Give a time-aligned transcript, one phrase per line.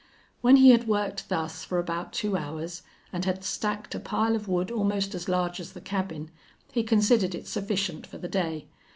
[0.41, 2.81] When he had worked thus for about two hours
[3.13, 6.31] and had stacked a pile of wood almost as large as the cabin
[6.71, 8.67] he considered it sufficient for the day.